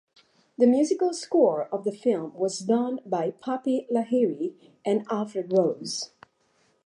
[0.57, 6.09] The musical score of the film was done by Bappi Lahiri and Alfred Rose.